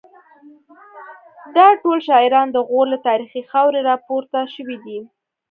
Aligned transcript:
دا 1.55 1.67
ټول 1.81 1.97
شاعران 2.07 2.47
د 2.51 2.57
غور 2.67 2.85
له 2.93 2.97
تاریخي 3.07 3.41
خاورې 3.51 3.79
راپورته 3.89 4.39
شوي 4.55 4.77
دي 4.85 4.99